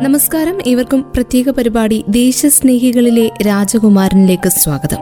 നമസ്കാരം. 0.00 0.58
ഇവർക്കും 0.66 1.04
പ്രത്യേക 1.14 1.50
പരിപാടി 1.50 2.04
ദേശസ്നേഹികളിലെ 2.08 3.30
രാജകുമാരനിലേക്ക് 3.46 4.48
സ്വാഗതം. 4.48 4.96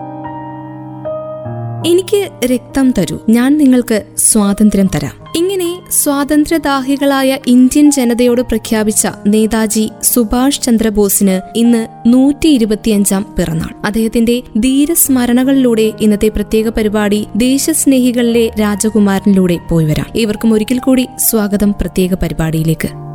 എനിക്ക് 1.86 2.46
രക്തം 2.46 2.94
തരൂ. 2.98 3.18
ഞാൻ 3.28 3.58
നിങ്ങൾക്ക് 3.58 4.02
സ്വാതന്ത്ര്യം 4.18 4.88
തരാം. 4.94 5.12
ഇങ്ങനെ 5.36 5.80
സ്വാതന്ത്ര്യദാഹികളായ 5.90 7.38
ഇന്ത്യൻ 7.46 7.90
ജനതയോട് 7.90 8.42
പ്രഖ്യാപിച്ച 8.42 9.08
നേതാജി 9.26 9.90
സുഭാഷ് 10.02 10.62
ചന്ദ്രബോസിന് 10.62 11.58
ഇന്ന് 11.58 11.86
നൂറ്റി 12.06 12.48
ഇരുപത്തിയഞ്ചാം 12.48 13.34
പിറന്നാൾ. 13.38 13.86
അദ്ദേഹത്തിന്റെ 13.86 14.42
ധീരസ്മരണകളിലൂടെ 14.56 15.92
ഇന്നത്തെ 16.00 16.28
പ്രത്യേക 16.28 16.68
പരിപാടി 16.68 17.26
ദേശസ്നേഹികളിലെ 17.36 18.50
രാജകുമാരനിലൂടെ 18.60 19.58
പോയി 19.70 19.84
വരാം. 19.84 20.06
ഇവർക്കും 20.14 20.54
ഒരിക്കൽ 20.54 20.78
കൂടി 20.78 21.06
സ്വാഗതം 21.16 21.72
പ്രത്യേക 21.72 22.14
പരിപാടിയിലേക്ക്. 22.14 23.07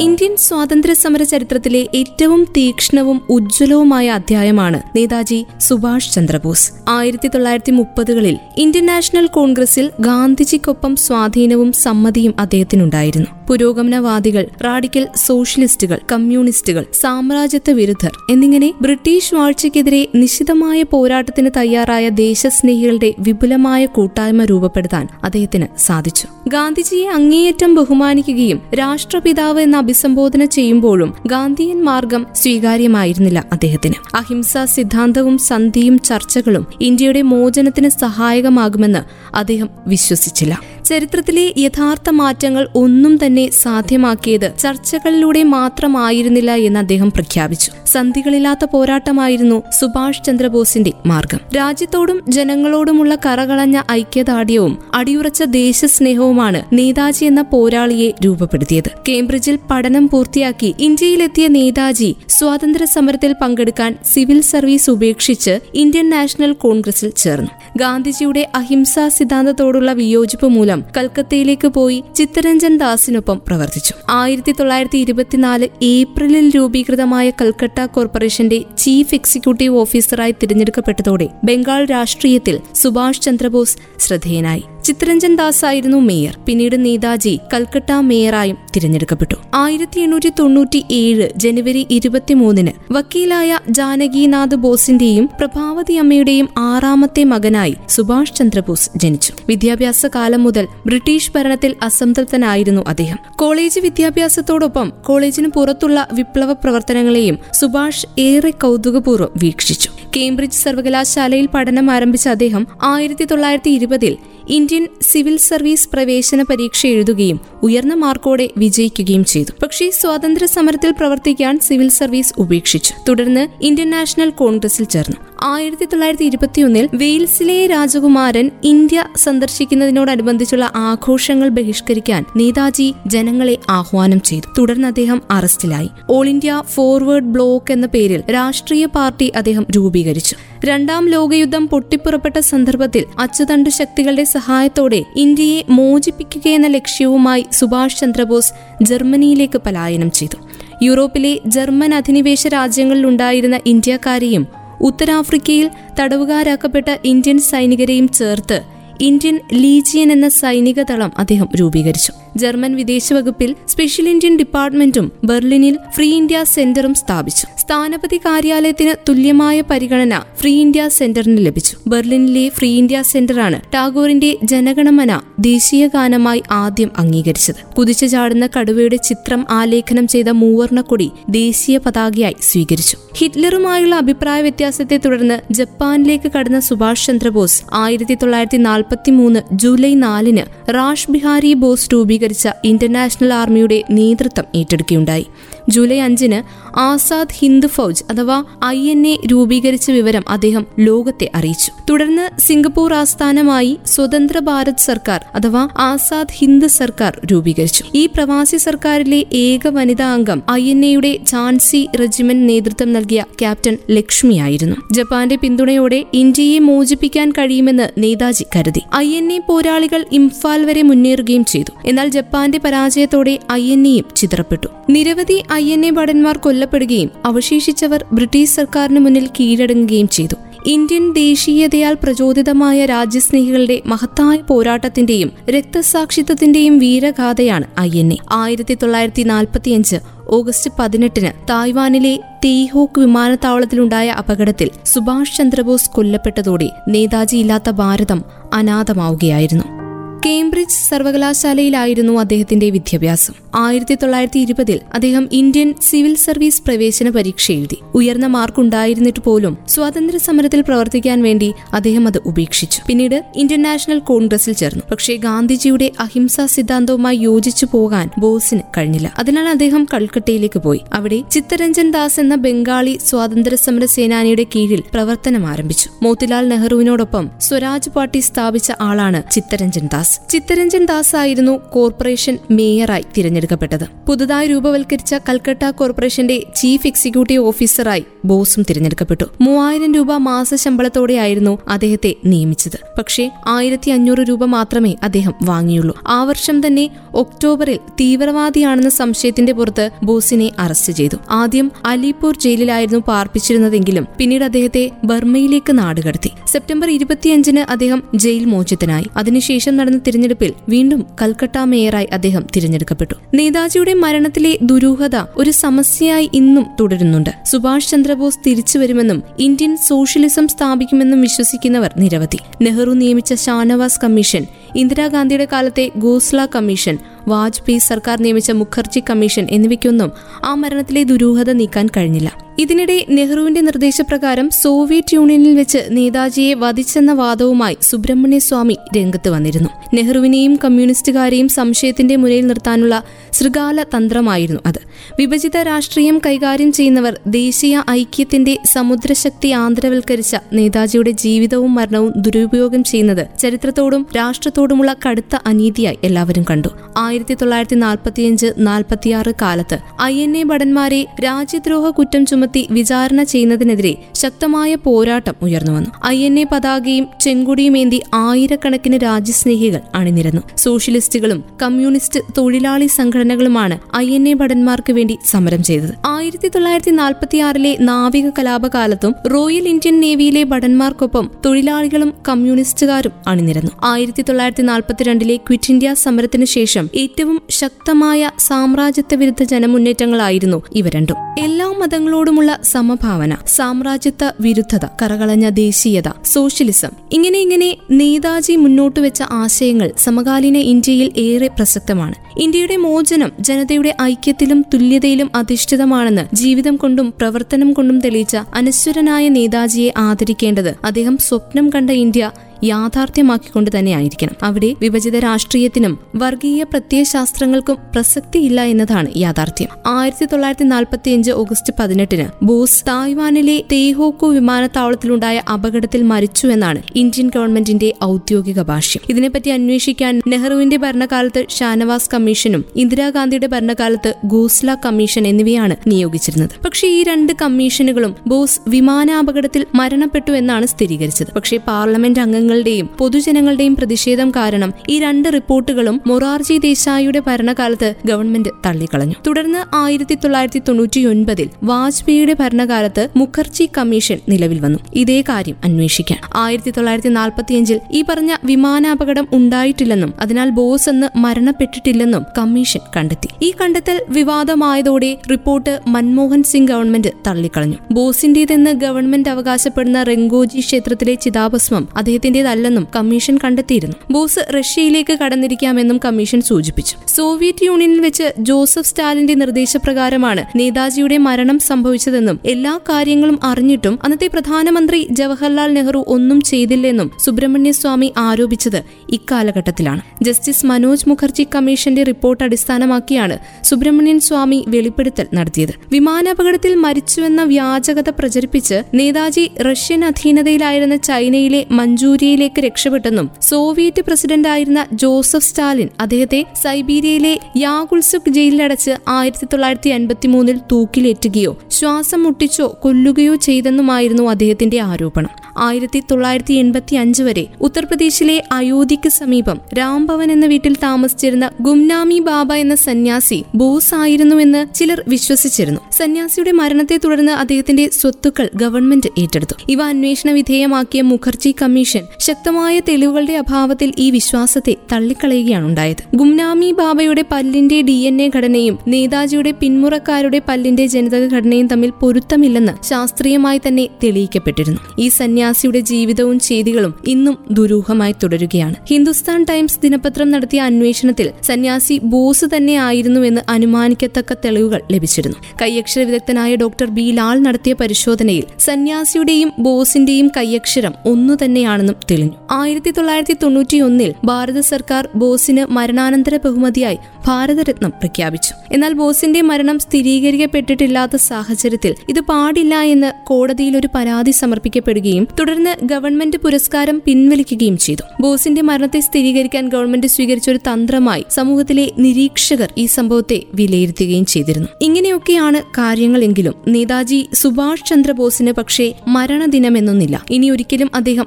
ഇന്ത്യൻ 0.00 0.36
സ്വാതന്ത്ര്യ 0.36 0.94
സമര 0.94 1.22
ചരിത്രത്തിലെ 1.22 1.88
ഏറ്റവും 1.94 2.44
തീക്ഷ്ണവും 2.56 3.20
ഉജ്ജ്വലവുമായ 3.30 4.10
അധ്യായമാണ് 4.10 4.82
നേതാജി 4.96 5.46
സുഭാഷ് 5.60 6.12
ചന്ദ്രബോസ്. 6.12 6.72
ആയിരത്തി 6.88 7.28
തൊള്ളായിരത്തി 7.28 7.70
മുപ്പതുകളിൽ 7.70 8.38
ഇന്ത്യൻ 8.56 8.86
നാഷണൽ 8.86 9.26
കോൺഗ്രസിൽ 9.26 9.90
ഗാന്ധിജിക്കൊപ്പം 10.00 10.96
സ്വാധീനവും 10.96 11.72
സമ്മതിയും 11.72 12.34
അദ്ദേഹത്തിനുണ്ടായിരുന്നു. 12.38 13.26
പുരോഗമനവാദികൾ 13.48 14.46
റാഡിക്കൽ 14.64 15.08
സോഷ്യലിസ്റ്റുകൾ 15.16 15.98
കമ്മ്യൂണിസ്റ്റുകൾ 16.12 16.86
സാമ്രാജ്യത്വ 17.00 17.72
വിരുദ്ധർ 17.72 18.10
എന്നിങ്ങനെ 18.30 18.74
ബ്രിട്ടീഷ് 18.82 19.34
വാഴ്ചയ്ക്കെതിരെ 19.34 20.08
നിശിതമായ 20.14 20.82
പോരാട്ടത്തിന് 20.82 21.50
തയ്യാറായ 21.56 22.08
ദേശസ്നേഹികളുടെ 22.08 23.14
വിപുലമായ 23.18 23.86
കൂട്ടായ്മ 23.86 24.44
രൂപപ്പെടുത്താൻ 24.44 25.08
അദ്ദേഹത്തിന് 25.24 25.66
സാധിച്ചു. 25.78 26.26
ഗാന്ധിജിയെ 26.48 27.08
അങ്ങേയറ്റം 27.08 27.74
ബഹുമാനിക്കുകയും 27.74 28.62
രാഷ്ട്രപിതാവ് 28.78 29.60
എന്ന 29.60 29.80
അഭിസംബോധന 29.90 30.44
ചെയ്യുമ്പോഴും 30.44 31.14
ഗാന്ധിയൻ 31.26 31.84
മാർഗം 31.84 32.26
സ്വീകാര്യമായിരുന്നില്ല 32.34 33.44
അദ്ദേഹത്തിന്. 33.52 34.16
അഹിംസാ 34.16 34.64
സിദ്ധാന്തവും 34.64 35.38
സന്ധിയും 35.38 35.98
ചർച്ചകളും 35.98 36.66
ഇന്ത്യയുടെ 36.80 37.22
മോചനത്തിന് 37.22 37.88
സഹായകമാകുമെന്ന് 37.88 38.98
അദ്ദേഹം 39.36 39.70
വിശ്വസിച്ചില്ല. 39.86 40.60
ചരിത്രത്തിലെ 40.84 41.54
യഥാർത്ഥ 41.58 42.10
മാറ്റങ്ങൾ 42.10 42.68
ഒന്നും 42.74 43.26
തന്നെ 43.26 43.50
സാധ്യമാക്കിയത് 43.62 44.52
ചർച്ചകളിലൂടെ 44.58 45.42
മാത്രമായിരുന്നില്ല 45.42 46.54
എന്ന് 46.54 46.80
അദ്ദേഹം 46.80 47.10
പ്രഖ്യാപിച്ചു. 47.10 47.72
സന്ധികളില്ലാത്ത 47.86 48.64
പോരാട്ടമായിരുന്നു 48.64 49.62
സുഭാഷ് 49.80 50.24
ചന്ദ്രബോസിന്റെ 50.24 50.92
മാർഗം. 51.06 51.38
രാജ്യത്തോടും 51.56 52.20
ജനങ്ങളോടുമുള്ള 52.28 53.16
കറകളഞ്ഞ 53.26 53.82
ഐക്യദാർഢ്യവും 53.90 54.78
അടിയുറച്ച 54.94 55.42
ദേശസ്നേഹവുമാണ് 55.42 56.62
നേതാജി 56.72 57.24
എന്ന 57.24 57.42
പോരാളിയെ 57.42 58.12
രൂപപ്പെടുത്തിയത്. 58.24 58.90
കേംബ്രിഡ്ജിൽ 59.08 59.58
പഠനം 59.80 60.08
പൂർത്തിയാക്കി 60.08 60.74
ഇന്ത്യയിലെത്തിയ 60.78 61.48
നേതാജി 61.48 62.16
സ്വാതന്ത്ര്യ 62.28 62.84
സമരത്തിൽ 62.84 63.34
പങ്കെടുക്കാൻ 63.42 63.98
സിവിൽ 64.12 64.40
സർവീസ് 64.40 64.90
ഉപേക്ഷിച്ച് 64.90 65.60
ഇന്ത്യൻ 65.74 66.10
നാഷണൽ 66.10 66.52
കോൺഗ്രസിൽ 66.52 67.10
ചേർന്നു. 67.10 67.48
ഗാന്ധിജിയുടെ 67.76 68.50
അഹിംസാ 68.54 69.08
സിദ്ധാന്തത്തോടുള്ള 69.08 69.92
വിയോജിപ്പ് 69.92 70.46
മൂലം 70.46 70.84
കൽക്കത്തയിലേക്ക് 70.96 71.68
പോയി 71.68 72.02
ചിത്തരഞ്ജൻ 72.16 72.76
ദാസിനൊപ്പം 72.76 73.42
പ്രവർത്തിച്ചു. 73.46 73.94
ആയിരത്തി 74.10 74.52
തൊള്ളായിരത്തി 74.52 74.98
ഇരുപത്തിനാല് 74.98 75.68
ഏപ്രിലിൽ 75.82 76.50
രൂപീകൃതമായ 76.56 77.30
കൽക്കട്ട 77.30 77.86
കോർപ്പറേഷന്റെ 77.86 78.64
ചീഫ് 78.78 79.14
എക്സിക്യൂട്ടീവ് 79.14 79.76
ഓഫീസറായി 79.76 80.32
തിരഞ്ഞെടുക്കപ്പെട്ടതോടെ 80.42 81.28
ബംഗാൾ 81.44 81.84
രാഷ്ട്രീയത്തിൽ 81.84 82.60
സുഭാഷ് 82.74 83.20
ചന്ദ്രബോസ് 83.20 83.76
ശ്രദ്ധേയനായി. 83.98 84.62
ചിത്രരഞ്ജൻ 84.84 85.36
ദാസ് 85.36 85.64
ആയിരുന്നു 85.64 85.96
മേയർ. 85.96 86.38
പിന്നീട് 86.46 86.84
നേതാജി 86.84 87.40
കൽക്കട്ട 87.54 87.92
മേയറായും 87.92 88.56
തിരഞ്ഞെടുക്കപ്പെട്ടു. 88.76 89.34
ആയിരത്തി 89.54 90.00
എണ്ണൂറ്റി 90.00 90.32
തൊണ്ണൂറ്റി 90.38 90.84
ഏഴ് 90.90 91.28
ജനുവരി 91.36 91.86
ഇരുപത്തിമൂന്നിന് 91.90 92.70
വക്കീലായ 92.90 93.58
ജാനകിനാഥ് 93.68 94.54
ബോസിന്റെയും 94.54 95.30
പ്രഭാവതി 95.38 95.94
അമ്മയുടെയും 95.94 96.48
ആറാമത്തെ 96.58 97.24
മകനായി 97.24 97.76
സുഭാഷ് 97.88 98.34
ചന്ദ്രബോസ് 98.34 98.90
ജനിച്ചു. 98.96 99.32
വിദ്യാഭ്യാസ 99.48 100.06
കാലം 100.06 100.42
മുതൽ 100.42 100.66
ബ്രിട്ടീഷ് 100.86 101.32
ഭരണത്തിൽ 101.34 101.76
അസംതൃപ്തനായിരുന്നു 101.82 102.84
അദ്ദേഹം. 102.88 103.18
കോളേജ് 103.36 103.80
വിദ്യാഭ്യാസത്തോടൊപ്പം 103.80 104.92
കോളേജിന് 105.06 105.48
പുറത്തുള്ള 105.48 106.08
വിപ്ലവ 106.12 106.52
പ്രവർത്തനങ്ങളെയും 106.52 107.38
സുഭാഷ് 107.52 108.06
ഏറെ 108.18 108.50
കൗതുകപൂർവം 108.50 109.28
വീക്ഷിച്ചു. 109.36 109.90
കേംബ്രിഡ്ജ് 110.16 110.56
സർവകലാശാലയിൽ 110.56 111.46
പഠനം 111.46 111.90
ആരംഭിച്ച 111.90 112.28
അദ്ദേഹം 112.28 112.66
ആയിരത്തി 112.82 113.24
തൊള്ളായിരത്തി 113.24 113.70
ഇരുപതിൽ 113.70 114.16
ഇന്ത്യൻ 114.48 114.88
സിവിൽ 115.02 115.36
സർവീസ് 115.36 115.88
പ്രവേശന 115.88 116.42
പരീക്ഷ 116.42 116.86
എഴുതുകയും 116.86 117.40
ഉയർന്ന 117.62 117.94
മാർക്കോടെ 117.94 118.50
വിജയിക്കുകയും 118.56 119.24
ചെയ്തു. 119.24 119.52
പക്ഷേ 119.62 119.90
സ്വാതന്ത്ര്യ 119.90 120.46
സമരത്തിൽ 120.46 120.90
പ്രവർത്തിക്കാൻ 120.90 121.60
സിവിൽ 121.60 121.88
സർവീസ് 121.88 122.34
ഉപേക്ഷിച്ചു. 122.38 122.94
തുടർന്ന് 123.08 123.48
ഇന്ത്യൻ 123.62 123.90
നാഷണൽ 123.90 124.30
കോൺഗ്രസിൽ 124.30 124.84
ചേർന്നു. 124.84 125.29
ആയിരത്തി 125.42 125.84
തൊള്ളായിരത്തി 125.84 126.24
ഇരുപത്തിയൊന്നിൽ 126.24 126.88
വെയിൽസിലെ 126.94 127.66
രാജകുമാരൻ 127.66 128.50
ഇന്ത്യ 128.64 129.04
സന്ദർശിക്കുന്നതിനോടനുബന്ധിച്ചുള്ള 129.16 130.72
ആഘോഷങ്ങൾ 130.76 131.48
ബഹിഷ്കരിക്കാൻ 131.48 132.24
നേതാജി 132.36 132.94
ജനങ്ങളെ 133.06 133.58
ആഹ്വാനം 133.68 134.20
ചെയ്തു. 134.20 134.52
തുടർന്ന് 134.58 134.86
അദ്ദേഹം 134.86 135.22
അറസ്റ്റിലായി. 135.30 135.88
ഓൾ 136.10 136.28
ഇന്ത്യ 136.28 136.62
ഫോർവേഡ് 136.74 137.24
ബ്ലോക്ക് 137.24 137.72
എന്ന 137.72 137.86
പേരിൽ 137.86 138.22
രാഷ്ട്രീയ 138.34 138.86
പാർട്ടി 138.86 139.32
അദ്ദേഹം 139.36 139.66
രൂപീകരിച്ചു. 139.76 140.36
രണ്ടാം 140.64 141.08
ലോകയുദ്ധം 141.08 141.68
പൊട്ടിപ്പുറപ്പെട്ട 141.68 142.38
സന്ദർഭത്തിൽ 142.38 143.04
അച്ചുതണ്ട് 143.18 143.70
ശക്തികളുടെ 143.70 144.24
സഹായത്തോടെ 144.24 145.04
ഇന്ത്യയെ 145.16 145.64
മോചിപ്പിക്കുകയെന്ന 145.68 146.66
ലക്ഷ്യവുമായി 146.66 147.46
സുഭാഷ് 147.52 147.96
ചന്ദ്രബോസ് 147.96 148.52
ജർമ്മനിയിലേക്ക് 148.82 149.58
പലായനം 149.58 150.10
ചെയ്തു. 150.10 150.36
യൂറോപ്പിലെ 150.82 151.38
ജർമ്മൻ 151.46 151.94
അധിനിവേശ 151.94 152.46
രാജ്യങ്ങളിലുണ്ടായിരുന്ന 152.46 153.60
ഇന്ത്യക്കാരെയും 153.66 154.59
ഉത്തരാഫ്രിക്കയിൽ 154.80 155.70
തടവുകാരാക്കപ്പെട്ട 156.00 156.96
ഇന്ത്യൻ 157.04 157.38
സൈനികരെയും 157.38 158.08
ചേർത്ത് 158.08 158.62
ഇന്ത്യൻ 159.00 159.40
ലീജിയൻ 159.52 160.12
എന്ന 160.12 160.28
സൈനിക 160.28 160.82
ദളം 160.82 161.12
അദ്ദേഹം 161.18 161.48
രൂപീകരിച്ചു. 161.60 162.12
ജർമ്മൻ 162.36 162.76
വിദേശവകുപ്പിൽ 162.76 163.56
സ്പെഷ്യൽ 163.68 164.08
ഇന്ത്യൻ 164.08 164.36
ഡിപ്പാർട്ട്മെന്റും 164.36 165.12
ബെർലിനിൽ 165.24 165.78
ഫ്രീ 165.96 166.14
ഇന്ത്യ 166.14 166.44
സെന്ററും 166.44 166.94
സ്ഥാപിച്ചു. 166.94 167.46
സ്ഥാനപതി 167.58 168.18
കാര്യാലയത്തിന് 168.18 168.94
തുല്യമായ 169.08 169.60
പരിഗണന 169.60 170.18
ഫ്രീ 170.40 170.60
ഇന്ത്യ 170.60 170.88
സെന്ററിന് 170.88 171.46
ലഭിച്ചു. 171.46 171.76
ബെർലിനിലെ 171.86 172.48
ഫ്രീ 172.48 172.78
ഇന്ത്യ 172.78 173.02
സെന്ററാണ് 173.02 173.60
ടാഗോറിന്റെ 173.74 174.36
ജനഗണമന 174.44 175.20
ദേശീയ 175.40 175.86
ഗാനമായി 175.86 176.42
ആദ്യം 176.50 176.90
അംഗീകരിച്ചത്. 176.98 177.74
കുതിച്ചു 177.74 178.06
ചാടുന്ന 178.06 178.48
കടുവയുടെ 178.58 178.96
ചിത്രം 178.96 179.46
ആലേഖനം 179.50 180.06
ചെയ്ത 180.06 180.28
മൂവർണക്കൊടി 180.28 181.10
ദേശീയ 181.30 181.78
പതാകയായി 181.78 182.36
സ്വീകരിച്ചു. 182.40 182.96
ഹിറ്റ്ലറുമായുള്ള 183.16 183.94
അഭിപ്രായ 183.94 184.40
വ്യത്യാസത്തെ 184.40 184.96
തുടർന്ന് 184.96 185.54
ജപ്പാനിലേക്ക് 185.54 186.32
കടന്ന 186.32 186.60
സുഭാഷ് 186.60 187.06
ചന്ദ്രബോസ് 187.06 187.62
ആയിരത്തി 187.74 188.14
തൊള്ളായിരത്തി 188.14 188.56
നാൽപ്പത്തി 188.56 189.10
മൂന്ന് 189.10 189.40
ജൂലൈ 189.52 189.94
നാലിന് 189.94 190.72
റാഷ് 190.74 191.10
ബിഹാരി 191.10 191.54
ബോസ് 191.54 191.90
രൂപീകരിച്ച 192.20 192.48
ഇന്റർനാഷണൽ 192.64 193.30
ആർമിയുടെ 193.32 193.76
നേതൃത്വം 193.90 194.46
ഏറ്റെടുക്കുകയുണ്ടായി. 194.54 195.24
ജൂലൈ 195.68 195.98
അഞ്ചിന് 195.98 196.42
ആസാദ് 196.78 197.34
ഹിന്ദു 197.34 197.66
ഫൗജ് 197.66 198.04
അഥവാ 198.10 198.44
ഐ 198.64 198.90
എൻ 198.90 199.06
എ 199.06 199.18
രൂപീകരിച്ച 199.26 199.90
വിവരം 199.90 200.24
അദ്ദേഹം 200.28 200.66
ലോകത്തെ 200.78 201.30
അറിയിച്ചു. 201.34 201.72
തുടർന്ന് 201.90 202.40
സിംഗപ്പൂർ 202.40 202.94
ആസ്ഥാനമായി 202.94 203.78
സ്വതന്ത്ര 203.86 204.38
ഭാരത് 204.38 204.78
സർക്കാർ 204.78 205.20
അഥവാ 205.34 205.68
ആസാദ് 205.78 206.28
ഹിന്ദു 206.32 206.66
സർക്കാർ 206.66 207.20
രൂപീകരിച്ചു. 207.32 207.84
ഈ 207.94 208.06
പ്രവാസി 208.06 208.56
സർക്കാരിലെ 208.56 209.26
ഏക 209.32 209.68
വനിതാ 209.68 210.12
അംഗം 210.12 210.42
ഐ 210.50 210.70
എൻ 210.70 210.84
എയുടെ 210.84 211.18
ഝാൻസി 211.34 211.88
റെജിമെന്റ് 212.00 212.48
നേതൃത്വം 212.48 212.92
നൽകിയ 212.92 213.24
ക്യാപ്റ്റൻ 213.38 213.78
ലക്ഷ്മിയായിരുന്നു 213.90 214.76
ജപ്പാന്റെ 214.92 215.36
പിന്തുണയോടെ 215.36 216.04
ഇന്ത്യയെ 216.14 216.58
മോചിപ്പിക്കാൻ 216.58 217.30
കഴിയുമെന്ന് 217.30 217.88
നേതാജി 217.98 218.44
കരുതി. 218.56 218.82
ഐ 218.94 219.14
എൻ 219.14 219.32
എ 219.32 219.40
പോരാളികൾ 219.48 220.04
ഇംഫാൽ 220.12 220.64
വരെ 220.64 220.82
മുന്നേറുകയും 220.82 221.44
ചെയ്തു. 221.44 221.88
എന്നാൽ 221.88 222.08
ജപ്പാന്റെ 222.08 222.58
പരാജയത്തോടെ 222.58 223.38
ഐ 223.52 223.72
എൻ 223.72 223.86
എയും 223.86 224.04
ചിതറപ്പെട്ടു. 224.16 224.66
നിരവധി 224.90 225.42
ഐ 225.52 225.72
എൻ 225.72 225.86
എ 225.86 225.90
ഭടന്മാർ 225.90 226.36
കൊല്ലപ്പെടുകയും 226.36 227.10
അവശേഷിച്ചവർ 227.24 228.04
ബ്രിട്ടീഷ് 228.12 228.50
സർക്കാരിന് 228.50 229.00
മുന്നിൽ 229.00 229.26
കീഴടങ്ങുകയും 229.26 230.08
ചെയ്തു. 230.08 230.34
ഇന്ത്യൻ 230.66 231.12
ദേശീയതയാൽ 231.12 231.96
പ്രചോദിതമായ 232.02 232.86
രാജ്യസ്നേഹികളുടെ 232.86 233.82
മഹത്തായ 233.86 234.38
പോരാട്ടത്തിന്റെയും 234.38 235.32
രക്തസാക്ഷിത്വത്തിന്റെയും 235.50 236.78
വീരഗാഥയാണ് 236.78 237.80
ഐ 237.80 238.00
എൻ 238.00 238.12
എ. 238.12 238.16
ആയിരത്തി 238.30 238.74
തൊള്ളായിരത്തി 238.74 239.22
നാൽപ്പത്തിയഞ്ച് 239.22 239.96
ഓഗസ്റ്റ് 240.28 240.70
പതിനെട്ടിന് 240.78 241.32
തായ്വാനിലെ 241.50 242.20
തെയ്ഹോക്ക് 242.44 243.00
വിമാനത്താവളത്തിലുണ്ടായ 243.00 244.08
അപകടത്തിൽ 244.08 244.70
സുഭാഷ് 244.86 245.36
ചന്ദ്രബോസ് 245.36 245.90
കൊല്ലപ്പെട്ടതോടെ 245.90 246.70
നേതാജി 246.88 247.36
ഇല്ലാത്ത 247.36 247.70
ഭാരതം 247.70 248.24
അനാഥമാവുകയായിരുന്നു. 248.52 249.79
കേംബ്രിഡ്ജ് 250.26 250.90
സർവകലാശാലയിലായിരുന്നു 250.90 252.20
അദ്ദേഹത്തിന്റെ 252.20 252.70
വിദ്യാഭ്യാസം. 252.70 253.34
ആയിരത്തി 253.54 253.94
തൊള്ളായിരത്തി 253.94 254.38
ഇരുപതിൽ 254.38 254.80
അദ്ദേഹം 254.94 255.28
ഇന്ത്യൻ 255.32 255.74
സിവിൽ 255.90 256.14
സർവീസ് 256.14 256.62
പ്രവേശന 256.62 257.10
പരീക്ഷ 257.10 257.50
എഴുതി. 257.50 257.76
ഉയർന്ന 257.94 258.26
മാർക്ക് 258.26 258.60
ഉണ്ടായിരുന്നിട്ട് 258.60 259.20
പോലും 259.20 259.58
സ്വാതന്ത്ര്യ 259.68 260.18
സമരത്തിൽ 260.18 260.60
പ്രവർത്തിക്കാൻ 260.60 261.22
വേണ്ടി 261.22 261.54
അദ്ദേഹം 261.72 262.06
അത് 262.06 262.20
ഉപേക്ഷിച്ചു. 262.26 262.80
പിന്നീട് 262.86 263.24
ഇന്ത്യൻ 263.36 263.62
നാഷണൽ 263.62 263.98
കോൺഗ്രസിൽ 263.98 264.52
ചേർന്നു. 264.52 264.82
പക്ഷേ 264.90 265.16
ഗാന്ധിജിയുടെ 265.16 265.92
അഹിംസാ 266.00 266.46
സിദ്ധാന്തവുമായി 266.46 267.16
യോജിച്ചു 267.16 267.66
പോകാൻ 267.72 268.10
ബോസിന് 268.18 268.60
കഴിഞ്ഞില്ല. 268.78 269.12
അതിനാൽ 269.18 269.48
അദ്ദേഹം 269.48 269.86
കൽക്കട്ടയിലേക്ക് 269.94 270.58
പോയി. 270.58 270.80
അവിടെ 270.92 271.22
ചിത്തരഞ്ജൻ 271.30 271.90
ദാസ് 271.90 272.20
എന്ന 272.20 272.34
ബംഗാളി 272.34 272.98
സ്വാതന്ത്ര്യ 273.06 273.56
സമര 273.56 273.84
സേനാനിയുടെ 273.84 274.46
കീഴിൽ 274.56 274.82
പ്രവർത്തനം 274.92 275.46
ആരംഭിച്ചു. 275.46 275.90
മോത്തിലാൽ 276.02 276.48
നെഹ്റുവിനോടൊപ്പം 276.48 277.30
സ്വരാജ് 277.40 277.90
പാർട്ടി 277.90 278.18
സ്ഥാപിച്ച 278.18 278.72
ആളാണ് 278.80 279.22
ചിത്തരഞ്ജൻ 279.32 279.88
ദാസ്. 279.92 280.09
ചിത്തരഞ്ജൻ 280.30 280.84
ദാസ് 280.84 281.16
ആയിരുന്നു 281.16 281.60
കോർപ്പറേഷൻ 281.72 282.38
മേയറായി 282.50 283.04
തിരഞ്ഞെടുക്കപ്പെട്ടത്. 283.16 284.06
പുതുതായി 284.08 284.46
രൂപവൽക്കരിച്ച 284.46 285.14
കൽക്കട്ട 285.14 285.70
കോർപ്പറേഷന്റെ 285.70 286.42
ചീഫ് 286.56 286.86
എക്സിക്യൂട്ടീവ് 286.86 287.44
ഓഫീസറായി 287.44 288.04
ബോസും 288.24 288.62
തിരഞ്ഞെടുക്കപ്പെട്ടു. 288.70 289.24
മൂവായിരം 289.40 289.94
രൂപ 289.94 290.12
മാസ 290.12 290.54
ശമ്പളത്തോടെയായിരുന്നു 290.54 291.58
അദ്ദേഹത്തെ 291.68 292.14
നിയമിച്ചത്. 292.24 292.78
പക്ഷേ 292.98 293.30
ആയിരത്തി 293.46 293.90
അഞ്ഞൂറ് 293.90 294.18
രൂപ 294.18 294.44
മാത്രമേ 294.44 294.96
അദ്ദേഹം 295.02 295.34
വാങ്ങിയുള്ളൂ. 295.42 295.98
ആ 296.06 296.24
വർഷം 296.24 296.66
തന്നെ 296.66 296.90
ഒക്ടോബറിൽ 297.14 297.76
തീവ്രവാദിയാണെന്ന 297.76 298.88
സംശയത്തിന്റെ 298.88 299.52
പുറത്ത് 299.52 299.90
ബോസിനെ 300.02 300.50
അറസ്റ്റ് 300.58 300.92
ചെയ്തു. 300.92 301.16
ആദ്യം 301.30 301.72
അലിപൂർ 301.86 302.38
ജയിലിലായിരുന്നു 302.38 302.98
പാർപ്പിച്ചിരുന്നതെങ്കിലും 303.08 304.06
പിന്നീട് 304.18 304.44
അദ്ദേഹത്തെ 304.44 304.90
ബർമയിലേക്ക് 305.04 305.78
നാടുകടത്തി. 305.78 306.30
സെപ്റ്റംബർ 306.46 306.90
ഇരുപത്തിയഞ്ചിന് 306.90 307.60
അദ്ദേഹം 307.60 308.02
ജയിൽ 308.14 308.44
മോചിതനായി. 308.44 309.04
അതിനുശേഷം 309.16 309.76
നടന്ന 309.76 309.99
തിരഞ്ഞെടുപ്പിൽ 310.06 310.52
വീണ്ടും 310.68 311.06
കൽക്കട്ട 311.22 311.58
മേയറായി 311.58 312.08
അദ്ദേഹം 312.12 312.46
തിരഞ്ഞെടുക്കപ്പെട്ടു. 312.56 313.14
നേതാജിയുടെ 313.34 313.94
മരണത്തിലെ 313.94 314.58
ദുരൂഹത 314.62 315.16
ഒരു 315.36 315.50
സമസ്യയായി 315.50 316.30
ഇന്നും 316.34 316.66
തുടരുന്നുണ്ട്. 316.80 317.30
സുഭാഷ് 317.46 317.88
ചന്ദ്രബോസ് 317.88 318.38
തിരിച്ചു 318.46 318.78
വരുമെന്നും 318.78 319.22
ഇന്ത്യൻ 319.38 319.76
സോഷ്യലിസം 319.76 320.48
സ്ഥാപിക്കുമെന്നും 320.48 321.20
വിശ്വസിക്കുന്നവർ 321.20 321.90
നിരവധി. 321.96 322.38
നെഹ്റു 322.62 322.90
നിയമിച്ച 322.90 323.34
ഷാനവാസ് 323.34 324.00
കമ്മീഷൻ 324.04 324.46
ഇന്ദിരാഗാന്ധിയുടെ 324.76 325.48
കാലത്തെ 325.52 325.90
ഗോസ്ല 325.96 326.48
കമ്മീഷൻ 326.54 326.98
വാജ്പേയി 327.28 327.78
സർക്കാർ 327.78 328.22
നിയമിച്ച 328.22 328.50
മുഖർജി 328.50 329.02
കമ്മീഷൻ 329.10 329.46
എന്നിവയ്ക്കൊന്നും 329.50 330.12
ആ 330.44 330.54
മരണത്തിലെ 330.54 331.02
ദുരൂഹത 331.02 331.52
നീക്കാൻ 331.52 331.88
കഴിഞ്ഞില്ല. 331.96 332.32
ഇതിനിടെ 332.58 333.06
നെഹ്റുവിന്റെ 333.10 333.60
നിർദ്ദേശപ്രകാരം 333.60 334.50
സോവിയറ്റ് 334.50 335.14
യൂണിയനിൽ 335.14 335.56
വെച്ച് 335.56 335.78
നേതാജിയെ 335.90 336.54
വധിച്ചെന്ന 336.54 337.12
വാദവുമായി 337.12 337.76
സുബ്രഹ്മണ്യ 337.82 338.38
സ്വാമി 338.38 338.76
രംഗത്ത് 338.96 339.28
വന്നിരുന്നു. 339.28 339.68
നെഹ്റുവിനെയും 339.94 340.58
കമ്മ്യൂണിസ്റ്റുകാരെയും 340.64 341.48
സംശയത്തിന്റെ 341.48 342.16
മുനയിൽ 342.16 342.46
നിർത്താനുള്ള 342.46 343.02
ശൃഗാല 343.32 343.82
തന്ത്രമായിരുന്നു 343.82 344.60
അത്. 344.66 344.78
വിഭജിത 345.18 345.56
രാഷ്ട്രീയം 345.56 346.20
കൈകാര്യം 346.26 346.72
ചെയ്യുന്നവർ 346.72 347.20
ദേശീയ 347.26 347.82
ഐക്യത്തിന്റെ 347.90 348.58
സമുദ്രശക്തി 348.64 349.48
ആന്തരവൽക്കരിച്ച 349.48 350.36
നേതാജിയുടെ 350.52 351.10
ജീവിതവും 351.10 351.74
മരണവും 351.74 352.12
ദുരുപയോഗം 352.16 352.84
ചെയ്യുന്നത് 352.84 353.26
ചരിത്രത്തോടും 353.38 354.06
രാഷ്ട്രത്തോടുമുള്ള 354.16 354.96
കടുത്ത 355.08 355.38
അനീതിയായി 355.46 355.98
എല്ലാവരും 356.04 356.44
കണ്ടു. 356.50 356.68
ആയിരത്തി 357.10 357.34
തൊള്ളായിരത്തി 357.34 357.76
നാൽപ്പത്തിയഞ്ച് 357.76 358.48
നാൽപ്പത്തിയാറ് 358.58 359.32
കാലത്ത് 359.42 359.76
ഐ 360.02 360.14
എൻ 360.22 360.36
എ 360.36 360.42
ഭടന്മാരെ 360.42 361.06
രാജ്യദ്രോഹ 361.24 361.90
കുറ്റം 361.90 362.26
ചുമത്തി 362.26 362.68
വിചാരണ 362.70 363.22
ചെയ്യുന്നതിനെതിരെ 363.22 363.92
ശക്തമായ 364.14 364.74
പോരാട്ടം 364.74 365.34
ഉയർന്നുവന്നു 365.42 365.90
ഐ 366.06 366.24
എൻ 366.24 366.38
എ 366.38 366.44
പതാകയും 366.52 367.06
ചെങ്കുടിയുമേന്തി 367.20 368.00
ആയിരക്കണക്കിന് 368.14 368.98
രാജ്യസ്നേഹികൾ 369.02 369.80
അണിനിരന്നു. 369.94 370.42
സോഷ്യലിസ്റ്റുകളും 370.56 371.44
കമ്മ്യൂണിസ്റ്റ് 371.62 372.20
തൊഴിലാളി 372.38 372.86
സംഘടനകളുമാണ് 372.86 373.78
ഐ 373.96 374.06
എൻ 374.14 374.28
എ 374.28 374.34
ഭടന്മാർക്ക് 374.34 374.92
വേണ്ടി 374.92 375.18
സമരം 375.24 375.62
ചെയ്തത്. 375.62 375.94
ആയിരത്തി 376.06 376.48
തൊള്ളായിരത്തി 376.48 376.90
നാൽപ്പത്തിയാറിലെ 376.90 377.76
നാവിക 377.80 378.30
കലാപകാലത്തും 378.38 379.14
റോയൽ 379.34 379.68
ഇന്ത്യൻ 379.68 380.00
നേവിയിലെ 380.00 380.44
ഭടന്മാർക്കൊപ്പം 380.44 381.30
തൊഴിലാളികളും 381.46 382.12
കമ്മ്യൂണിസ്റ്റുകാരും 382.28 383.12
അണിനിരന്നു. 383.26 383.70
ആയിരത്തി 383.84 384.22
തൊള്ളായിരത്തി 384.22 384.62
നാൽപ്പത്തിരണ്ടിലെ 384.62 385.36
ക്വിറ്റ് 385.36 385.70
ഇന്ത്യ 385.70 385.94
സമരത്തിന് 385.94 386.44
ശേഷം 386.56 386.86
ഏറ്റവും 387.00 387.42
ശക്തമായ 387.50 388.30
സാമ്രാജ്യത്വ 388.38 389.16
വിരുദ്ധ 389.18 389.42
ജനമുന്നേറ്റങ്ങളായിരുന്നു 389.42 390.62
ഇവ 390.72 390.88
രണ്ടും. 390.88 391.16
എല്ലാ 391.38 391.66
മതങ്ങളോടുമുള്ള 391.72 392.58
സമഭാവന 392.62 393.36
സാമ്രാജ്യത്വ 393.46 394.30
വിരുദ്ധത 394.40 394.84
കറകളഞ്ഞ 395.02 395.48
ദേശീയത 395.48 396.08
സോഷ്യലിസം 396.24 396.90
ഇങ്ങനെ 397.12 397.38
ഇങ്ങനെ 397.38 397.76
നേതാജി 397.90 398.56
മുന്നോട്ട് 398.56 399.00
വെച്ച 399.00 399.22
ആശയങ്ങൾ 399.22 399.90
സമകാലീന 399.98 400.56
ഇന്ത്യയിൽ 400.56 401.12
ഏറെ 401.16 401.48
പ്രസക്തമാണ്. 401.48 402.14
ഇന്ത്യയുടെ 402.38 402.76
മോചനം 402.76 403.32
ജനതയുടെ 403.40 403.96
ഐക്യത്തിലും 404.02 404.64
തുല്യതയിലും 404.74 405.30
അധിഷ്ഠിതമാണെന്ന് 405.34 406.36
ജീവിതം 406.36 406.76
കൊണ്ടും 406.76 407.14
പ്രവർത്തനം 407.18 407.72
കൊണ്ടും 407.72 408.00
തെളിയിച്ച 408.00 408.36
അനശ്വരനായ 408.54 409.28
നേതാജിയെ 409.28 409.92
ആദരിക്കേണ്ടത് 409.98 410.74
അദ്ദേഹം 410.84 411.18
സ്വപ്നം 411.18 411.70
കണ്ട 411.74 411.90
ഇന്ത്യ 411.90 412.30
യാഥാർത്ഥ്യമാക്കിക്കൊണ്ട് 412.64 413.70
തന്നെയായിരിക്കണം. 413.78 414.36
അവിടെ 414.42 414.74
വിഭജിത 414.80 415.18
രാഷ്ട്രീയത്തിനും 415.18 415.98
വർഗീയ 416.16 416.62
പ്രത്യയശാസ്ത്രങ്ങൾക്കും 416.62 417.76
പ്രസക്തിയില്ല 417.94 418.60
എന്നതാണ് 418.60 419.08
യാഥാർത്ഥ്യം. 419.16 419.68
ആയിരത്തി 419.86 420.24
തൊള്ളായിരത്തി 420.24 420.64
നാൽപ്പത്തി 420.64 421.10
അഞ്ച് 421.10 421.30
ഓഗസ്റ്റ് 421.30 421.72
പതിനെട്ടിന് 421.78 422.44
ബോസ് 422.44 422.84
തായ്വാനിലെ 422.88 423.64
തേഹോക്കു 423.72 424.26
വിമാനത്താവളത്തിലുണ്ടായ 424.26 425.42
അപകടത്തിൽ 425.52 426.02
മരിച്ചു 426.02 426.46
എന്നാണ് 426.46 426.82
ഇന്ത്യൻ 426.96 427.30
ഗവൺമെന്റിന്റെ 427.34 427.94
ഔദ്യോഗിക 428.04 428.62
ഭാഷ്യം. 428.62 429.02
ഇതിനെപ്പറ്റി 429.10 429.48
അന്വേഷിക്കാൻ 429.48 430.22
നെഹ്റുവിന്റെ 430.28 430.76
ഭരണകാലത്ത് 430.76 431.46
ഷാനവാസ് 431.50 432.10
കമ്മീഷനും 432.14 432.64
ഇന്ദിരാഗാന്ധിയുടെ 432.76 433.46
ഭരണകാലത്ത് 433.46 434.14
ഗോസ്ല 434.24 434.76
കമ്മീഷൻ 434.84 435.26
എന്നിവയാണ് 435.26 435.76
നിയോഗിച്ചിരുന്നത്. 435.86 436.50
പക്ഷേ 436.64 436.88
ഈ 436.88 437.02
രണ്ട് 437.02 437.32
കമ്മീഷനുകളും 437.42 438.14
ബോസ് 438.26 438.60
വിമാനാപകടത്തിൽ 438.68 439.66
മരണപ്പെട്ടു 439.74 440.32
എന്നാണ് 440.32 440.66
സ്ഥിരീകരിച്ചത്. 440.66 441.34
പക്ഷേ 441.36 441.56
പാർലമെന്റ് 441.56 442.20
അംഗങ്ങൾ 442.20 442.49
ജനങ്ങളുടെയും 442.50 442.86
പൊതുജനങ്ങളുടെയും 442.98 443.76
പ്രതിഷേധം 443.76 444.30
കാരണം 444.30 444.70
ഈ 444.88 444.98
രണ്ട് 444.98 445.28
റിപ്പോർട്ടുകളും 445.32 446.00
മൊറാർജി 446.06 446.58
ദേശായിയുടെ 446.58 447.20
ഭരണകാലത്ത് 447.26 447.94
ഗവൺമെന്റ് 448.06 448.48
തള്ളിക്കളഞ്ഞു. 448.66 449.14
തുടർന്ന് 449.26 449.60
ആയിരത്തി 449.74 450.14
തൊള്ളായിരത്തി 450.14 450.60
തൊണ്ണൂറ്റിയൊൻപതിൽ 450.68 451.48
വാജ്പേയിയുടെ 451.62 452.34
ഭരണകാലത്ത് 452.40 453.08
മുഖർജി 453.16 453.68
കമ്മീഷൻ 453.78 454.18
നിലവിൽ 454.28 454.60
വന്നു. 454.60 454.78
ഇതേ 454.94 455.20
കാര്യം 455.28 455.56
അന്വേഷിക്കാൻ 455.64 456.18
ആയിരത്തി 456.34 456.70
തൊള്ളായിരത്തി 456.70 457.08
നാൽപ്പത്തിയഞ്ചിൽ 457.08 457.80
ഈ 457.92 458.04
പറഞ്ഞ 458.08 458.34
വിമാനാപകടം 458.44 459.28
ഉണ്ടായിട്ടില്ലെന്നും 459.32 460.12
അതിനാൽ 460.20 460.50
ബോസ് 460.50 460.88
എന്ന് 460.88 461.18
മരണപ്പെട്ടിട്ടില്ലെന്നും 461.18 462.26
കമ്മീഷൻ 462.38 462.80
കണ്ടെത്തി. 462.96 463.28
ഈ 463.42 463.52
കണ്ടെത്തൽ 463.60 464.02
വിവാദമായതോടെ 464.08 465.12
റിപ്പോർട്ട് 465.30 465.80
മൻമോഹൻ 465.86 466.42
സിംഗ് 466.42 466.68
ഗവൺമെന്റ് 466.68 467.08
തള്ളിക്കളഞ്ഞു. 467.26 467.78
ബോസിന്റേതെന്ന് 467.90 468.70
ഗവൺമെന്റ് 468.70 469.28
അവകാശപ്പെടുന്ന 469.28 470.02
റെങ്കോജി 470.02 470.60
ക്ഷേത്രത്തിലെ 470.60 471.14
ചിതാഭസ്മം 471.14 471.88
അദ്ദേഹത്തിന്റെ 471.96 472.39
നടത്തിയതല്ലെന്നും 472.40 472.86
കമ്മീഷൻ 472.96 473.38
കണ്ടെത്തിയിരുന്നു. 473.44 473.96
ബോസ് 474.10 474.40
റഷ്യയിലേക്ക് 474.56 475.18
കടന്നിരിക്കാമെന്നും 475.18 476.00
കമ്മീഷൻ 476.04 476.40
സൂചിപ്പിച്ചു. 476.40 476.94
സോവിയറ്റ് 477.16 477.64
യൂണിയനിൽ 477.64 478.00
വെച്ച് 478.00 478.32
ജോസഫ് 478.38 478.86
സ്റ്റാലിന്റെ 478.86 479.34
നിർദ്ദേശപ്രകാരമാണ് 479.34 480.44
നേതാജിയുടെ 480.56 481.16
മരണം 481.18 481.58
സംഭവിച്ചതെന്നും 481.58 482.40
എല്ലാ 482.44 482.78
കാര്യങ്ങളും 482.90 483.40
അറിഞ്ഞിട്ടും 483.42 483.98
അന്നത്തെ 484.04 484.26
പ്രധാനമന്ത്രി 484.26 485.06
ജവഹർലാൽ 485.10 485.74
നെഹ്റു 485.74 486.04
ഒന്നും 486.06 486.40
ചെയ്തില്ലെന്നും 486.40 487.10
സുബ്രഹ്മണ്യ 487.24 487.72
സ്വാമി 487.72 488.12
ആരോപിച്ചത് 488.18 488.80
ഇക്കാലഘട്ടത്തിലാണ്. 489.12 490.00
ജസ്റ്റിസ് 490.22 490.66
മനോജ് 490.66 491.08
മുഖർജി 491.08 491.46
കമ്മീഷന്റെ 491.54 492.02
റിപ്പോർട്ട് 492.02 492.44
അടിസ്ഥാനമാക്കിയാണ് 492.44 493.38
സുബ്രഹ്മണ്യൻ 493.64 494.20
സ്വാമി 494.20 494.64
വെളിപ്പെടുത്തൽ 494.68 495.26
നടത്തിയത്. 495.34 495.74
വിമാനാപകടത്തിൽ 495.92 496.74
മരിച്ചുവെന്ന 496.74 497.42
വ്യാജകത 497.42 498.08
പ്രചരിപ്പിച്ച് 498.10 498.82
നേതാജി 498.94 499.50
റഷ്യൻ 499.60 500.04
അധീനതയിലായിരുന്ന 500.04 500.96
ചൈനയിലെ 500.96 501.66
മഞ്ചൂരിയ 501.70 502.29
ഇന്ത്യയിലേക്ക് 502.30 502.60
രക്ഷപ്പെട്ടെന്നും 502.66 503.26
സോവിയറ്റ് 503.40 504.02
പ്രസിഡന്റായിരുന്ന 504.06 504.80
ജോസഫ് 504.92 505.46
സ്റ്റാലിൻ 505.46 505.88
അദ്ദേഹത്തെ 506.00 506.40
സൈബീരിയയിലെ 506.62 507.32
യാഗുൾസുക് 507.56 508.30
ജയിലിലടച്ച് 508.30 508.92
ആയിരത്തി 509.08 509.46
തൊള്ളായിരത്തി 509.52 509.90
അൻപത്തിമൂന്നിൽ 509.90 510.58
തൂക്കിലേറ്റുകയോ 510.72 511.52
ശ്വാസം 511.70 512.22
മുട്ടിച്ചോ 512.22 512.66
കൊല്ലുകയോ 512.82 513.34
ചെയ്തെന്നുമായിരുന്നു 513.34 514.24
അദ്ദേഹത്തിന്റെ 514.30 514.78
ആരോപണം. 514.80 515.30
ആയിരത്തി 515.58 516.00
തൊള്ളായിരത്തി 516.10 516.54
എൺപത്തി 516.54 516.94
അഞ്ച് 516.96 517.22
വരെ 517.22 517.44
ഉത്തർപ്രദേശിലെ 517.60 518.42
അയോധ്യയ്ക്ക് 518.52 519.10
സമീപം 519.10 519.58
രാംഭവൻ 519.78 520.28
എന്ന 520.32 520.46
വീട്ടിൽ 520.46 520.74
താമസിച്ചിരുന്ന 520.82 521.50
ഗുംനാമി 521.60 522.18
ബാബ 522.18 522.52
എന്ന 522.52 522.74
സന്യാസി 522.74 523.44
ബോസ് 523.54 523.94
ആയിരുന്നുവെന്ന് 523.94 524.74
ചിലർ 524.74 525.00
വിശ്വസിച്ചിരുന്നു. 525.08 525.80
സന്യാസിയുടെ 525.92 526.52
മരണത്തെ 526.52 526.98
തുടർന്ന് 527.04 527.32
അദ്ദേഹത്തിന്റെ 527.32 527.86
സ്വത്തുക്കൾ 528.00 528.48
ഗവൺമെന്റ് 528.56 529.10
ഏറ്റെടുത്തു. 529.18 529.56
ഇവ 529.68 529.82
അന്വേഷണ 529.82 530.30
വിധേയമാക്കിയ 530.30 531.02
മുഖർജി 531.02 531.54
കമ്മീഷൻ 531.62 532.04
ശക്തമായ 532.20 532.80
തെളിവുകളുടെ 532.80 533.32
അഭാവത്തിൽ 533.32 533.92
ഈ 533.98 534.10
വിശ്വാസത്തെ 534.10 534.76
തള്ളിക്കളയുകയാണ് 534.92 535.66
ഉണ്ടായത് 535.66 536.16
ഗുംനാമി 536.16 536.72
ബാബയുടെ 536.72 537.24
പല്ലിന്റെ 537.32 537.82
ഡി 537.82 537.92
എൻ 537.92 538.22
എ 538.22 538.30
ഘടനയും 538.36 538.78
നേതാജിയുടെ 538.88 539.50
പിന്മുറക്കാരുടെ 539.50 540.42
പല്ലിന്റെ 540.48 540.86
ജനിതക 540.86 541.24
ഘടനയും 541.36 541.66
തമ്മിൽ 541.66 541.90
പൊരുത്തമില്ലെന്ന് 541.90 542.72
ശാസ്ത്രീയമായി 542.88 543.60
തന്നെ 543.68 543.88
തെളിയിക്കപ്പെട്ടിരുന്നു. 544.04 544.80
ഈ 544.98 545.08
സന്യാസിയുടെ 545.08 545.80
ജീവിതവും 545.80 546.38
ചെയ്തികളും 546.40 546.94
ഇന്നും 547.06 547.38
ദുരൂഹമായി 547.50 548.14
തുടരുകയാണ്. 548.22 548.74
ഹിന്ദുസ്ഥാൻ 548.90 549.44
ടൈംസ് 549.44 549.78
ദിനപത്രം 549.82 550.30
നടത്തിയ 550.30 550.60
അന്വേഷണത്തിൽ 550.60 551.30
സന്യാസി 551.42 552.00
ബോസ് 552.04 552.44
തന്നെ 552.56 552.74
ആയിരുന്നുവെന്ന് 552.74 553.40
അനുമാനിക്കത്തക്ക 553.48 554.32
തെളിവുകൾ 554.44 554.80
ലഭിച്ചിരുന്നു. 554.90 555.36
കയ്യക്ഷര 555.62 556.02
വിദഗ്ധനായ 556.02 556.54
ഡോക്ടർ 556.56 556.86
ബി 556.86 557.10
ലാൽ 557.10 557.38
നടത്തിയ 557.38 557.72
പരിശോധനയിൽ 557.72 558.44
സന്യാസിയുടെയും 558.58 559.52
ബോസിന്റെയും 559.58 560.30
കയ്യക്ഷരം 560.36 560.94
ഒന്നു 561.06 561.34
തന്നെയാണെന്നും 561.44 561.96
തെളിഞ്ഞു. 562.10 562.32
ആയിരത്തി 562.50 562.90
തൊള്ളായിരത്തി 562.90 563.36
തൊണ്ണൂറ്റിയൊന്നിൽ 563.42 564.14
ഭാരത 564.24 564.60
സർക്കാർ 564.60 565.08
ബോസിന് 565.14 565.72
മരണാനന്തര 565.72 566.36
ബഹുമതിയായി 566.36 566.98
ഭാരതരത്നം 567.26 567.90
പ്രഖ്യാപിച്ചു. 567.90 568.54
എന്നാൽ 568.72 568.92
ബോസിന്റെ 568.92 569.40
മരണം 569.40 569.78
സ്ഥിരീകരിക്കപ്പെട്ടിട്ടില്ലാത്ത 569.78 571.16
സാഹചര്യത്തിൽ 571.16 571.94
ഇത് 572.08 572.20
പാടില്ല 572.20 572.74
എന്ന് 572.74 573.12
കോടതിയിൽ 573.26 573.76
ഒരു 573.76 573.88
പരാതി 573.94 574.30
സമർപ്പിക്കപ്പെടുകയും 574.30 575.28
തുടർന്ന് 575.40 575.76
ഗവൺമെന്റ് 575.82 576.36
പുരസ്കാരം 576.36 577.02
പിൻവലിക്കുകയും 577.06 577.78
ചെയ്തു. 577.78 578.22
ബോസിന്റെ 578.22 578.62
മരണത്തെ 578.62 579.00
സ്ഥിരീകരിക്കാൻ 579.00 579.68
ഗവൺമെന്റ് 579.68 580.06
സ്വീകരിച്ച 580.06 580.50
ഒരു 580.50 580.58
തന്ത്രമായി 580.58 581.24
സമൂഹത്തിലെ 581.30 581.90
നിരീക്ഷകർ 581.98 582.72
ഈ 582.78 582.86
സംഭവത്തെ 582.86 583.42
വിലയിരുത്തുകയും 583.54 584.24
ചെയ്തിരുന്നു. 584.24 584.68
ഇങ്ങനെയൊക്കെയാണ് 584.82 585.62
കാര്യങ്ങളെങ്കിലും. 585.62 586.54
നേതാജി 586.68 587.28
സുഭാഷ് 587.34 587.84
ചന്ദ്രബോസിന് 587.84 588.52
പക്ഷേ 588.52 588.92
മരണദിനമെന്നൊന്നില്ല. 589.08 590.24
ഇനി 590.30 590.50
ഒരിക്കലും 590.50 590.90
അദ്ദേഹം 590.94 591.26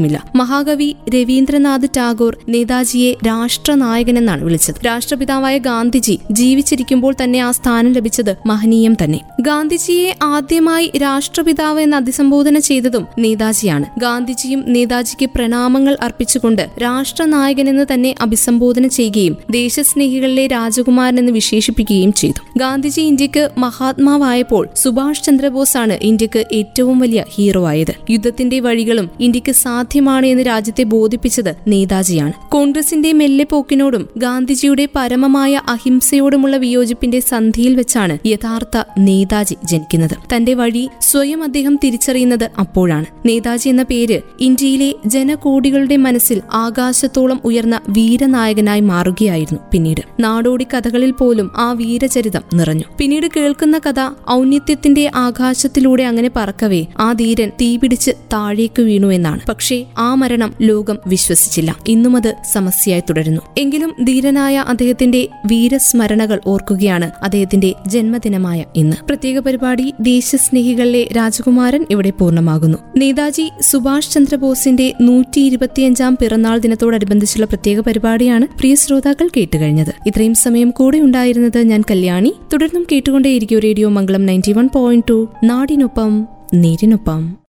മരിക്കുകയുമില്ല 0.00 0.18
മഹാകവി 0.36 0.96
രവീന്ദ്രനാഥ് 1.14 1.88
ടാഗോർ 1.96 2.36
നേതാജിയെ 2.48 3.12
രാഷ്ട്രനായകനെന്നാണ് 3.26 4.44
വിളിച്ചത്. 4.44 4.74
രാഷ്ട്രപിതാവായ 4.86 5.58
ഗാന്ധിജി 5.58 6.18
ജീവിച്ചിരിക്കുമ്പോൾ 6.30 7.14
തന്നെ 7.22 7.38
ആ 7.38 7.50
സ്ഥാനം 7.50 7.92
ലഭിച്ചത് 7.92 8.32
മഹനീയം 8.46 8.94
തന്നെ. 9.04 9.20
ഗാന്ധിജിയെ 9.40 10.10
ആദ്യമായി 10.22 10.92
രാഷ്ട്രപിതാവ് 11.02 11.80
എന്ന് 11.80 11.96
അഭിസംബോധന 11.96 12.58
ചെയ്തതും 12.58 13.06
നേതാജിയാണ്. 13.18 13.86
ഗാന്ധിജിയും 14.00 14.64
നേതാജിക്ക് 14.66 15.26
പ്രണാമങ്ങൾ 15.34 15.96
അർപ്പിച്ചുകൊണ്ട് 16.02 16.62
രാഷ്ട്രനായകൻ 16.82 17.68
എന്ന് 17.68 17.86
തന്നെ 17.94 18.14
അഭിസംബോധന 18.20 18.86
ചെയ്യുകയും 18.86 19.36
ദേശസ്നേഹികളിലെ 19.50 20.46
രാജകുമാരൻ 20.46 21.18
എന്ന് 21.18 21.32
വിശേഷിപ്പിക്കുകയും 21.32 22.12
ചെയ്തു. 22.12 22.40
ഗാന്ധിജി 22.58 23.00
ഇന്ത്യയ്ക്ക് 23.00 23.50
മഹാത്മാവായപ്പോൾ 23.58 24.68
സുഭാഷ് 24.76 25.24
ചന്ദ്രബോസ് 25.24 25.76
ആണ് 25.76 25.92
ഇന്ത്യയ്ക്ക് 26.02 26.42
ഏറ്റവും 26.52 26.98
വലിയ 26.98 27.24
ഹീറോ 27.34 27.66
ആയത്. 27.66 27.94
യുദ്ധത്തിന്റെ 28.10 28.60
വഴികളും 28.60 29.10
ഇന്ത്യയ്ക്ക് 29.20 29.52
സാധ്യമാണ് 29.90 30.26
എന്ന് 30.26 30.42
രാജ്യത്തെ 30.46 30.82
ബോധിപ്പിച്ചത് 30.82 31.54
നേതാജിയാണ്. 31.68 32.32
കോൺഗ്രസിന്റെ 32.48 33.12
മെല്ലെപ്പോക്കിനോടും 33.12 34.08
ഗാന്ധിജിയുടെ 34.16 34.88
പരമമായ 34.96 35.60
അഹിംസയോടുമുള്ള 35.68 36.56
വിയോജിപ്പിന്റെ 36.56 37.20
സന്ധിയിൽ 37.20 37.74
വെച്ചാണ് 37.74 38.18
യഥാർത്ഥ 38.26 38.84
നേതാജി 38.98 39.56
ജനിക്കുന്നത്. 39.64 40.16
തന്റെ 40.34 40.54
വഴി 40.54 40.88
സ്വയം 41.00 41.42
അദ്ദേഹം 41.42 41.78
തിരിച്ചറിയുന്നത് 41.84 42.50
അപ്പോഴാണ്. 42.58 43.04
നേതാജി 43.26 43.68
എന്ന 43.68 43.82
പേര് 43.82 44.20
ഇന്ത്യയിലെ 44.40 44.94
ജനകോടികളുടെ 45.06 45.96
മനസ്സിൽ 45.96 46.40
ആകാശത്തോളം 46.52 47.40
ഉയർന്ന 47.44 47.80
വീരനായകനായി 47.88 48.80
മാറുകയായിരുന്നു 48.80 49.60
പിന്നീട്. 49.72 50.02
നാടോടി 50.20 50.66
കഥകളിൽ 50.74 51.10
പോലും 51.10 51.50
ആ 51.56 51.72
വീരചരിതം 51.72 52.42
നിറഞ്ഞു. 52.54 52.84
പിന്നീട് 52.98 53.26
കേൾക്കുന്ന 53.36 53.78
കഥ 53.78 54.30
ഔന്നിത്യത്തിന്റെ 54.30 55.10
ആകാശത്തിലൂടെ 55.14 56.02
അങ്ങനെ 56.02 56.30
പറക്കവേ 56.36 56.84
ആ 56.98 57.12
ധീരൻ 57.12 57.52
തീപിടിച്ച് 57.60 58.10
താഴേക്ക് 58.32 58.82
വീണു 58.82 59.06
എന്നാണ്. 59.06 59.40
പക്ഷേ 59.48 59.79
ആ 59.98 60.14
മരണം 60.14 60.54
ലോകം 60.62 60.98
വിശ്വസിച്ചില്ല. 61.06 61.76
ഇന്നും 61.88 62.16
അത് 62.16 62.34
സമസ്യയായി 62.52 63.00
തുടരുന്നു. 63.00 63.40
എങ്കിലും 63.58 63.92
ധീരനായ 64.04 64.64
അദ്ദേഹത്തിന്റെ 64.68 65.28
വീരസ്മരണകൾ 65.46 66.40
ഓർക്കുകയാണ് 66.46 67.10
അദ്ദേഹത്തിന്റെ 67.22 67.74
ജന്മദിനമായ 67.86 68.64
ഇന്ന്. 68.76 68.96
പ്രത്യേക 69.06 69.38
പരിപാടി 69.38 69.94
ദേശസ്നേഹികളിലെ 70.00 71.08
രാജകുമാരൻ 71.16 71.86
ഇവിടെ 71.90 72.10
പൂർണമാകുന്നു. 72.10 72.78
നേതാജി 72.96 73.50
സുഭാഷ് 73.60 74.10
ചന്ദ്രബോസിന്റെ 74.10 74.94
നൂറ്റി 75.00 75.40
ഇരുപത്തിയഞ്ചാം 75.40 76.18
പിറന്നാൾ 76.20 76.58
ദിനത്തോടനുബന്ധിച്ചുള്ള 76.58 77.46
പ്രത്യേക 77.46 77.80
പരിപാടിയാണ് 77.80 78.46
പ്രിയ 78.58 78.74
ശ്രോതാക്കൾ 78.74 79.28
കേട്ടുകഴിഞ്ഞത്. 79.36 79.92
ഇത്രയും 80.06 80.34
സമയം 80.34 80.70
കൂടെ 80.70 80.98
ഉണ്ടായിരുന്നത് 80.98 81.58
ഞാൻ 81.58 81.84
കല്യാണി. 81.90 82.34
തുടർന്നും 82.52 82.86
കേട്ടുകൊണ്ടേയിരിക്കും 82.92 83.58
radio 83.58 83.88
Mangalam 83.88 84.26
ninety 84.26 84.52
one 84.52 84.68
point 84.74 85.08
two. 85.10 85.28
നാടിനൊപ്പം 85.44 86.26
നേരിനൊപ്പം. 86.54 87.40